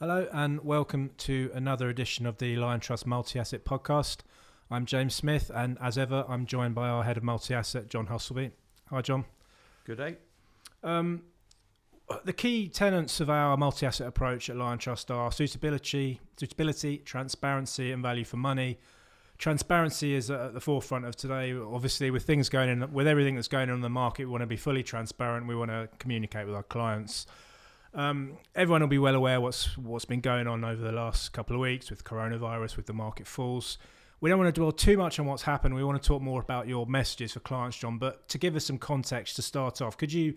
[0.00, 4.18] Hello and welcome to another edition of the Liontrust Multi Asset Podcast.
[4.70, 8.06] I'm James Smith, and as ever, I'm joined by our head of multi asset, John
[8.06, 8.52] Husselbee.
[8.90, 9.24] Hi, John.
[9.84, 10.18] Good day.
[10.84, 11.24] Um,
[12.24, 18.00] the key tenets of our multi asset approach at Liontrust are suitability, suitability, transparency, and
[18.00, 18.78] value for money.
[19.36, 21.52] Transparency is at the forefront of today.
[21.52, 24.42] Obviously, with things going in, with everything that's going on in the market, we want
[24.42, 25.48] to be fully transparent.
[25.48, 27.26] We want to communicate with our clients.
[27.94, 31.56] Um, everyone will be well aware what's what's been going on over the last couple
[31.56, 33.78] of weeks with coronavirus, with the market falls.
[34.20, 35.74] We don't want to dwell too much on what's happened.
[35.74, 37.98] We want to talk more about your messages for clients, John.
[37.98, 40.34] But to give us some context to start off, could you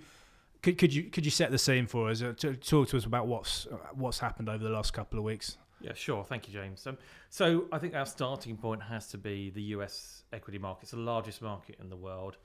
[0.62, 2.22] could, could you could you set the scene for us?
[2.22, 5.58] Uh, to talk to us about what's what's happened over the last couple of weeks.
[5.82, 6.24] Yeah, sure.
[6.24, 6.86] Thank you, James.
[6.86, 6.98] Um,
[7.30, 10.24] so I think our starting point has to be the U.S.
[10.32, 10.84] equity market.
[10.84, 12.38] It's the largest market in the world,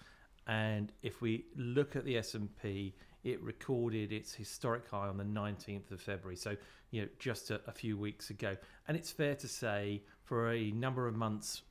[0.46, 2.94] and if we look at the S and P
[3.26, 6.36] it recorded its historic high on the 19th of February.
[6.36, 6.56] So,
[6.92, 8.56] you know, just a, a few weeks ago.
[8.86, 11.62] And it's fair to say for a number of months,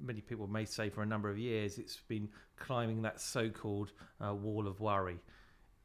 [0.00, 3.92] many people may say for a number of years, it's been climbing that so called
[4.20, 5.16] uh, wall of worry.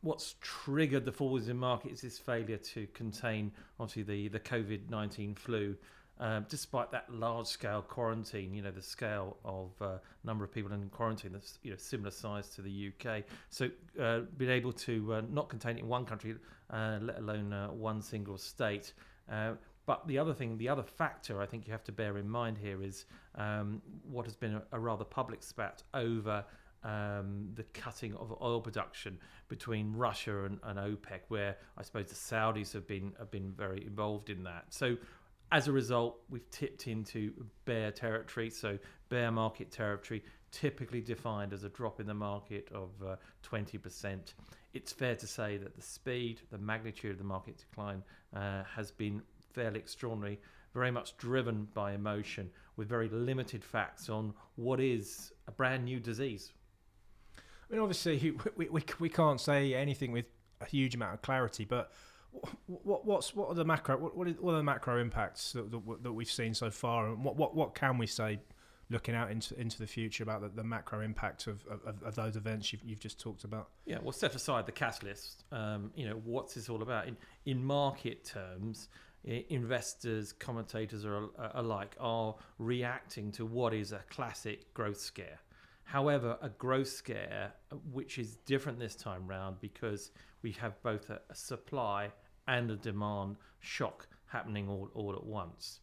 [0.01, 4.89] What's triggered the falls in markets is this failure to contain, obviously, the, the COVID
[4.89, 5.75] 19 flu
[6.19, 10.71] um, despite that large scale quarantine, you know, the scale of uh, number of people
[10.71, 13.23] in quarantine that's you know similar size to the UK.
[13.49, 16.35] So uh, being able to uh, not contain it in one country,
[16.71, 18.93] uh, let alone uh, one single state.
[19.31, 19.53] Uh,
[19.85, 22.57] but the other thing, the other factor I think you have to bear in mind
[22.57, 26.43] here is um, what has been a, a, rather public spat over
[26.83, 32.15] um, the cutting of oil production between Russia and, and, OPEC, where I suppose the
[32.15, 34.65] Saudis have been have been very involved in that.
[34.69, 34.97] So
[35.51, 37.33] as a result, we've tipped into
[37.65, 38.49] bear territory.
[38.49, 38.77] So,
[39.09, 43.15] bear market territory, typically defined as a drop in the market of uh,
[43.49, 44.33] 20%.
[44.73, 48.03] It's fair to say that the speed, the magnitude of the market decline
[48.35, 49.21] uh, has been
[49.53, 50.39] fairly extraordinary,
[50.73, 55.99] very much driven by emotion, with very limited facts on what is a brand new
[55.99, 56.51] disease.
[57.37, 60.25] I mean, obviously, we, we, we can't say anything with
[60.61, 61.91] a huge amount of clarity, but
[62.65, 65.71] what what's what are the macro what what, is, what are the macro impacts that,
[65.71, 68.39] that, that we've seen so far, and what what what can we say
[68.89, 72.37] looking out into into the future about the, the macro impact of, of, of, those
[72.37, 73.69] events you've, you've just talked about?
[73.85, 75.43] Yeah, well, set aside the catalyst.
[75.51, 78.89] Um, you know, what's this all about in in market terms?
[79.49, 85.39] Investors, commentators are alike are reacting to what is a classic growth scare.
[85.87, 87.53] However, a growth scare,
[87.93, 90.11] which is different this time round because
[90.41, 92.11] we have both a, a supply
[92.45, 95.79] and a demand shock happening all, all at once.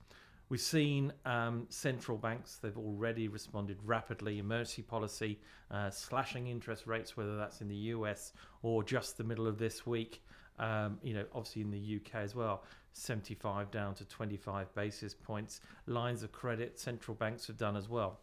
[0.50, 4.40] We've seen um, central banks, they've already responded rapidly.
[4.40, 9.46] Emergency policy, uh, slashing interest rates, whether that's in the US or just the middle
[9.46, 10.22] of this week,
[10.58, 15.62] um, you know, obviously in the UK as well, 75 down to 25 basis points.
[15.86, 18.20] Lines of credit, central banks have done as well.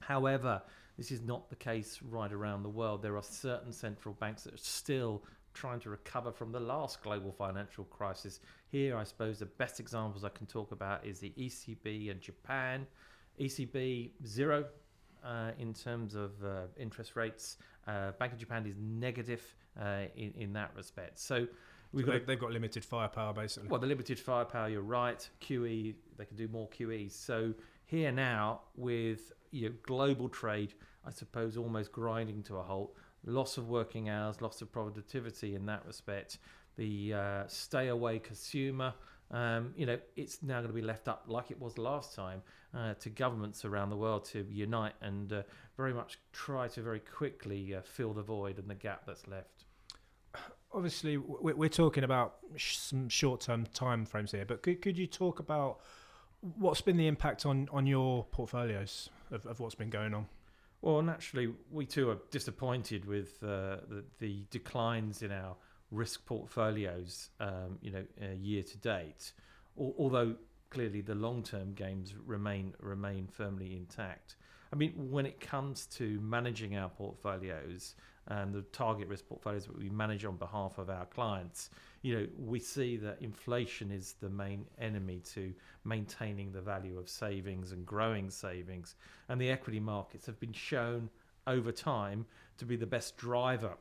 [0.00, 0.60] However,
[0.96, 3.02] this is not the case right around the world.
[3.02, 7.32] There are certain central banks that are still trying to recover from the last global
[7.32, 8.40] financial crisis.
[8.68, 12.86] Here, I suppose the best examples I can talk about is the ECB and Japan.
[13.40, 14.66] ECB zero
[15.24, 17.56] uh, in terms of uh, interest rates.
[17.86, 19.42] Uh, Bank of Japan is negative
[19.80, 21.18] uh, in in that respect.
[21.18, 21.46] So.
[21.92, 23.68] We've so got, they've got limited firepower, basically.
[23.68, 25.26] Well, the limited firepower, you're right.
[25.40, 27.12] QE, they can do more QEs.
[27.12, 27.54] So
[27.86, 30.74] here now, with you know, global trade,
[31.06, 35.66] I suppose almost grinding to a halt, loss of working hours, loss of productivity in
[35.66, 36.38] that respect.
[36.76, 38.92] The uh, stay away consumer,
[39.30, 42.42] um, you know, it's now going to be left up like it was last time
[42.76, 45.42] uh, to governments around the world to unite and uh,
[45.76, 49.64] very much try to very quickly uh, fill the void and the gap that's left.
[50.72, 55.80] Obviously, we're talking about some short-term time frames here, but could, could you talk about
[56.40, 60.26] what's been the impact on, on your portfolios of, of what's been going on?
[60.82, 65.56] Well, naturally, we too are disappointed with uh, the, the, declines in our
[65.90, 69.32] risk portfolios, um, you know, uh, year to date.
[69.80, 70.36] Al- although
[70.70, 74.36] clearly the long-term gains remain remain firmly intact.
[74.72, 77.94] I mean, when it comes to managing our portfolios
[78.28, 81.70] and the target risk portfolios that we manage on behalf of our clients,
[82.02, 85.52] you know, we see that inflation is the main enemy to
[85.84, 88.96] maintaining the value of savings and growing savings.
[89.28, 91.08] And the equity markets have been shown
[91.46, 92.26] over time
[92.58, 93.76] to be the best driver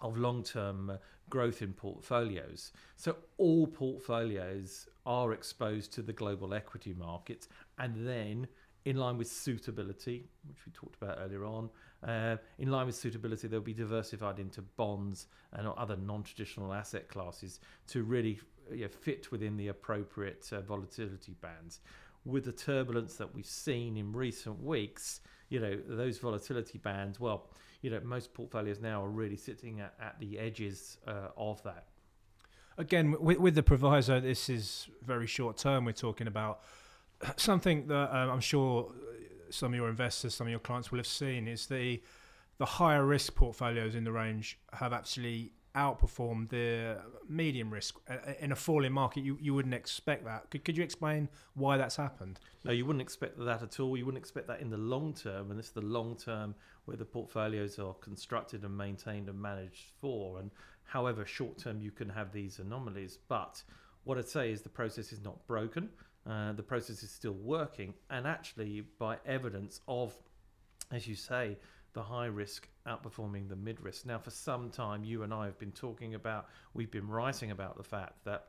[0.00, 0.96] of long term uh,
[1.28, 2.72] growth in portfolios.
[2.96, 7.48] So all portfolios are exposed to the global equity markets
[7.78, 8.48] and then
[8.84, 11.68] in line with suitability, which we talked about earlier on,
[12.06, 17.08] uh, in line with suitability, they'll be diversified into bonds and other non traditional asset
[17.08, 18.40] classes to really
[18.70, 21.80] you know, fit within the appropriate uh, volatility bands.
[22.24, 27.50] With the turbulence that we've seen in recent weeks, you know, those volatility bands, well,
[27.82, 31.86] you know, most portfolios now are really sitting at, at the edges uh, of that.
[32.78, 35.84] Again, with, with the proviso, this is very short term.
[35.84, 36.60] We're talking about
[37.36, 38.92] something that um, I'm sure
[39.50, 42.02] some of your investors, some of your clients will have seen is the
[42.58, 47.96] the higher risk portfolios in the range have actually outperformed the medium risk
[48.40, 49.22] in a falling market.
[49.22, 50.50] You you wouldn't expect that.
[50.50, 52.40] Could, could you explain why that's happened?
[52.64, 53.96] No, you wouldn't expect that at all.
[53.96, 56.96] You wouldn't expect that in the long term, and this is the long term where
[56.96, 60.40] the portfolios are constructed and maintained and managed for.
[60.40, 60.50] And
[60.84, 63.62] however short term you can have these anomalies, but
[64.04, 65.90] what I'd say is the process is not broken.
[66.28, 70.14] Uh, the process is still working, and actually, by evidence of,
[70.92, 71.56] as you say,
[71.92, 74.06] the high risk outperforming the mid risk.
[74.06, 77.76] Now, for some time, you and I have been talking about, we've been writing about
[77.76, 78.48] the fact that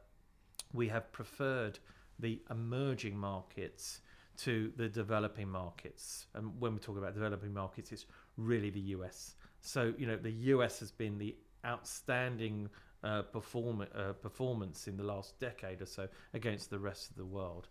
[0.74, 1.80] we have preferred
[2.20, 4.02] the emerging markets
[4.38, 6.28] to the developing markets.
[6.34, 8.06] And when we talk about developing markets, it's
[8.38, 9.36] really the US.
[9.62, 11.36] So, you know, the US has been the
[11.66, 12.70] outstanding
[13.04, 17.26] uh, perform- uh, performance in the last decade or so against the rest of the
[17.26, 17.68] world.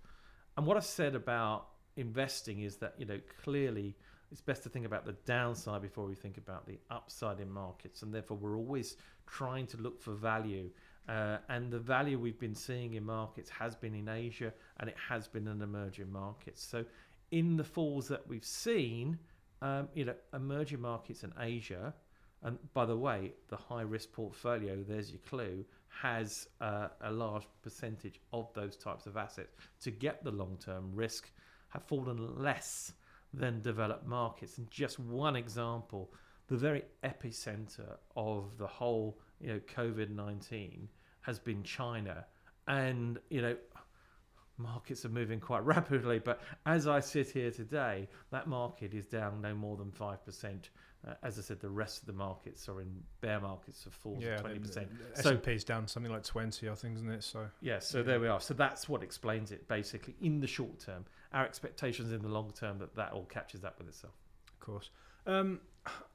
[0.56, 3.96] And what I've said about investing is that, you know, clearly
[4.30, 8.02] it's best to think about the downside before we think about the upside in markets.
[8.02, 8.96] And therefore, we're always
[9.26, 10.70] trying to look for value.
[11.08, 14.96] Uh, and the value we've been seeing in markets has been in Asia and it
[15.08, 16.62] has been in emerging markets.
[16.62, 16.84] So,
[17.30, 19.18] in the falls that we've seen,
[19.62, 21.94] um, you know, emerging markets and Asia,
[22.42, 27.46] and by the way, the high risk portfolio, there's your clue, has uh, a large
[27.62, 31.30] percentage of those types of assets to get the long term risk,
[31.68, 32.92] have fallen less
[33.34, 34.58] than developed markets.
[34.58, 36.12] And just one example,
[36.48, 40.88] the very epicenter of the whole, you know, COVID nineteen
[41.20, 42.24] has been China,
[42.66, 43.56] and you know,
[44.56, 46.18] markets are moving quite rapidly.
[46.18, 50.70] But as I sit here today, that market is down no more than five percent.
[51.06, 54.22] Uh, as I said, the rest of the markets are in bear markets of falls
[54.22, 54.88] yeah, twenty percent.
[55.14, 57.24] So S&P's down something like twenty, I think, isn't it?
[57.24, 58.04] So yeah, so yeah.
[58.04, 58.40] there we are.
[58.40, 61.06] So that's what explains it basically in the short term.
[61.32, 64.12] Our expectations in the long term that that all catches up with itself.
[64.52, 64.90] Of course.
[65.26, 65.60] Um,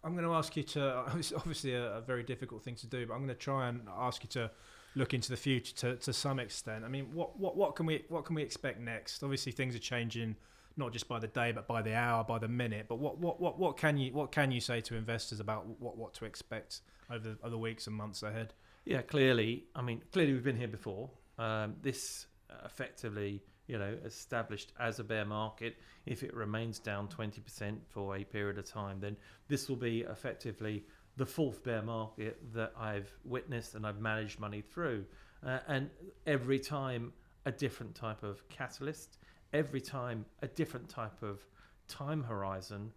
[0.04, 1.06] I'm going to ask you to.
[1.18, 3.82] It's obviously a, a, very difficult thing to do, but I'm going to try and
[3.98, 4.52] ask you to
[4.96, 6.86] look into the future to, to some extent.
[6.86, 9.24] I mean, what, what what can we what can we expect next?
[9.24, 10.36] Obviously, things are changing
[10.78, 12.86] not just by the day but by the hour, by the minute.
[12.88, 15.98] But what what, what, what can you what can you say to investors about what,
[15.98, 18.54] what to expect over the, over the weeks and months ahead?
[18.86, 19.66] Yeah, clearly.
[19.76, 21.10] I mean, clearly we've been here before.
[21.38, 22.28] Um, this
[22.64, 25.78] effectively, you know, established as a bear market.
[26.06, 29.18] If it remains down twenty percent for a period of time, then
[29.48, 30.86] this will be effectively
[31.18, 35.06] the fourth bear market that I've witnessed and I've managed money through.
[35.46, 35.90] Uh, and
[36.28, 37.14] every time
[37.46, 39.18] a different type of catalyst,
[39.54, 41.46] every time a different type of
[41.88, 42.92] time horizon,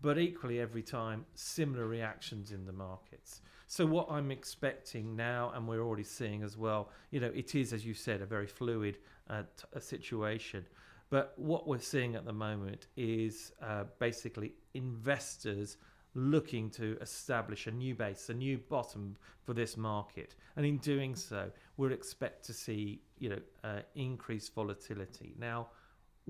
[0.00, 3.42] but equally every time similar reactions in the markets.
[3.66, 7.72] So what I'm expecting now, and we're already seeing as well, you know, it is
[7.72, 8.98] as you said a very fluid
[9.28, 10.66] uh, t- a situation.
[11.08, 15.76] But what we're seeing at the moment is uh, basically investors
[16.14, 21.14] looking to establish a new base, a new bottom for this market, and in doing
[21.14, 25.34] so, we'll expect to see you know uh, increased volatility.
[25.38, 25.68] Now,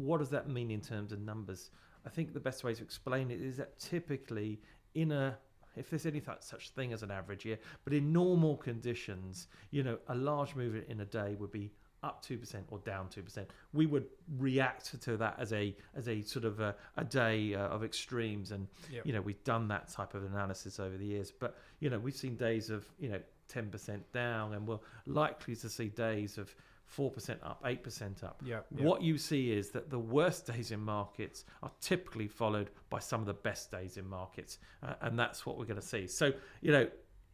[0.01, 1.71] what does that mean in terms of numbers?
[2.07, 4.61] I think the best way to explain it is that typically
[4.95, 5.37] in a
[5.77, 9.99] if there's any such thing as an average year, but in normal conditions, you know,
[10.09, 11.71] a large movement in a day would be
[12.03, 13.49] up two percent or down two percent.
[13.73, 14.07] We would
[14.39, 18.53] react to that as a as a sort of a, a day uh, of extremes,
[18.53, 19.07] and yep.
[19.07, 21.31] you know we've done that type of analysis over the years.
[21.31, 25.55] But you know we've seen days of you know ten percent down, and we're likely
[25.57, 26.55] to see days of
[26.97, 28.43] 4% up, 8% up.
[28.45, 32.99] Yeah, What you see is that the worst days in markets are typically followed by
[32.99, 34.59] some of the best days in markets.
[34.83, 36.07] Uh, and that's what we're going to see.
[36.07, 36.89] So, you know,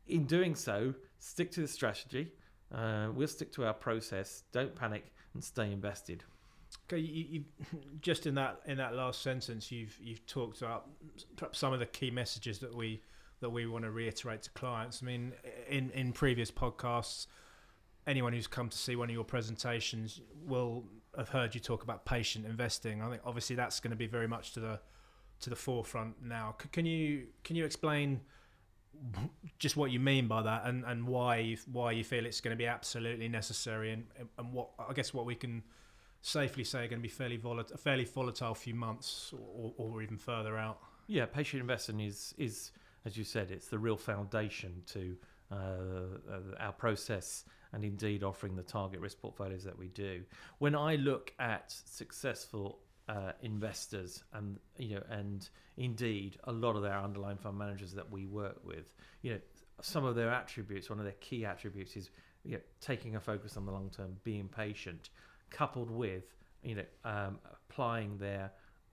[0.06, 2.32] in doing so, stick to the strategy.
[2.72, 4.42] Uh, we'll stick to our process.
[4.52, 6.24] Don't panic and stay invested.
[6.88, 7.44] Okay, you, you,
[8.00, 10.88] just in that in that last sentence, you've you've talked about
[11.36, 13.02] perhaps some of the key messages that we
[13.40, 15.00] that we want to reiterate to clients.
[15.02, 15.32] I mean,
[15.68, 17.26] in in previous podcasts,
[18.06, 20.84] anyone who's come to see one of your presentations will
[21.16, 23.02] have heard you talk about patient investing.
[23.02, 24.80] I think obviously that's going to be very much to the
[25.40, 26.54] to the forefront now.
[26.62, 28.20] C- can you can you explain
[29.58, 32.56] just what you mean by that and, and why you, why you feel it's going
[32.56, 34.04] to be absolutely necessary and
[34.38, 35.62] and what I guess what we can
[36.22, 40.02] safely say are going to be fairly volatile, a fairly volatile few months or, or
[40.02, 40.78] even further out.
[41.06, 42.72] Yeah, patient investing is is
[43.04, 45.16] as you said, it's the real foundation to
[45.50, 50.22] our process and indeed offering the target risk portfolios that we do.
[50.58, 56.82] When I look at successful uh, investors and you know and indeed a lot of
[56.82, 59.40] their underlying fund managers that we work with, you know,
[59.80, 62.10] some of their attributes, one of their key attributes is
[62.44, 65.10] you know, taking a focus on the long term, being patient,
[65.50, 66.24] coupled with
[66.62, 67.38] you know um,
[67.68, 68.50] applying their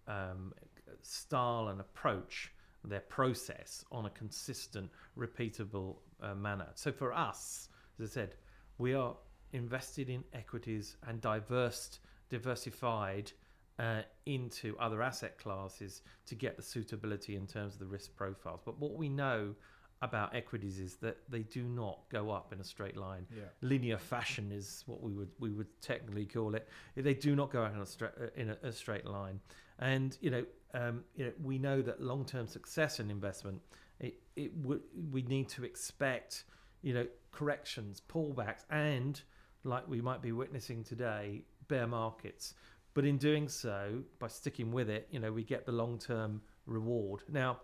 [0.07, 0.53] um,
[1.01, 2.52] style and approach,
[2.83, 6.67] their process on a consistent, repeatable uh, manner.
[6.75, 8.35] So for us, as I said,
[8.77, 9.15] we are
[9.53, 11.99] invested in equities and diverse,
[12.29, 13.31] diversified
[13.79, 18.61] uh, into other asset classes to get the suitability in terms of the risk profiles.
[18.63, 19.55] But what we know
[20.03, 23.25] about equities is that they do not go up in a straight line.
[23.35, 23.43] Yeah.
[23.61, 26.67] Linear fashion is what we would we would technically call it.
[26.95, 29.39] They do not go out in a straight in a, a straight line.
[29.79, 33.61] And you know, um, you know, we know that long term success in investment,
[33.99, 34.81] it it w-
[35.11, 36.43] we need to expect
[36.81, 39.21] you know corrections, pullbacks, and
[39.63, 42.53] like we might be witnessing today, bear markets.
[42.93, 46.41] But in doing so, by sticking with it, you know, we get the long term
[46.65, 47.21] reward.
[47.27, 47.59] Now,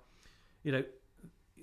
[0.63, 0.83] you know,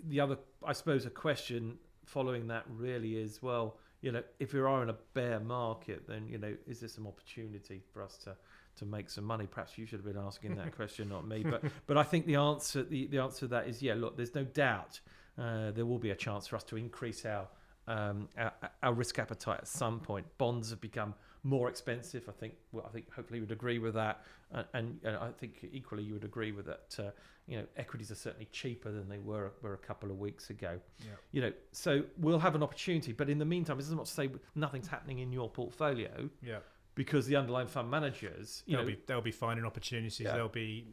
[0.08, 4.60] the other, I suppose, a question following that really is well, you know, if we
[4.60, 8.36] are in a bear market, then you know, is there some opportunity for us to
[8.76, 9.46] to make some money?
[9.46, 11.42] Perhaps you should have been asking that question, not me.
[11.42, 13.94] But but I think the answer the, the answer to that is yeah.
[13.94, 15.00] Look, there's no doubt
[15.38, 17.48] uh, there will be a chance for us to increase our,
[17.88, 20.26] um, our our risk appetite at some point.
[20.38, 21.14] Bonds have become
[21.46, 22.28] more expensive.
[22.28, 22.54] I think.
[22.72, 24.22] Well, I think hopefully you would agree with that,
[24.54, 26.96] uh, and, and I think equally you would agree with that.
[26.98, 27.10] Uh,
[27.46, 30.80] you know, equities are certainly cheaper than they were were a couple of weeks ago.
[30.98, 31.10] Yeah.
[31.32, 33.12] You know, so we'll have an opportunity.
[33.12, 36.58] But in the meantime, this is not to say nothing's happening in your portfolio Yeah.
[36.96, 40.18] because the underlying fund managers, you they'll know, be they'll be finding opportunities.
[40.20, 40.34] Yeah.
[40.34, 40.88] They'll be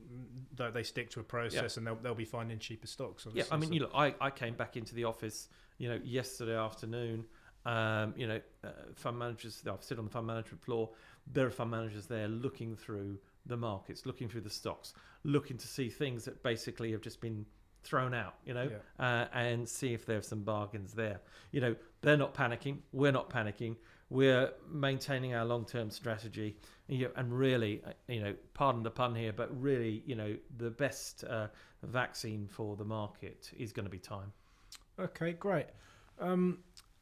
[0.55, 3.25] they they stick to a process and they'll they'll be finding cheaper stocks.
[3.33, 5.99] Yeah, I mean, So- you look, I, I came back into the office, you know,
[6.03, 7.25] yesterday afternoon.
[7.65, 9.63] Um, you know, uh, fund managers.
[9.69, 10.89] I've sit on the fund management floor.
[11.31, 14.93] There are fund managers there looking through the markets, looking through the stocks,
[15.23, 17.45] looking to see things that basically have just been
[17.83, 18.35] thrown out.
[18.45, 19.05] You know, Yeah.
[19.05, 21.21] uh, and see if there's some bargains there.
[21.51, 22.79] You know, they're not panicking.
[22.91, 23.77] We're not panicking.
[24.09, 26.57] We're maintaining our long-term strategy.
[26.87, 30.35] You know, and really, uh, you know, pardon the pun here, but really, you know,
[30.57, 31.47] the best uh,
[31.81, 34.33] vaccine for the market is going to be time.
[34.99, 35.67] Okay, great.
[36.19, 36.59] Um,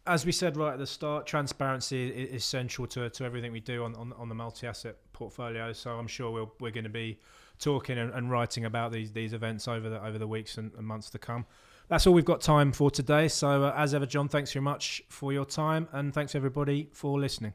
[0.08, 3.84] as we said right at the start, transparency is essential to, to everything we do
[3.84, 5.74] on, on, on the multi-asset portfolio.
[5.74, 7.20] So I'm sure we'll, we're going to be
[7.60, 10.86] talking and, and writing about these these events over the over the weeks and, and
[10.86, 11.46] months to come.
[11.88, 13.27] That's all we've got time for today.
[13.27, 17.20] So uh, as ever, John, thanks very much for your time, and thanks everybody for
[17.20, 17.53] listening.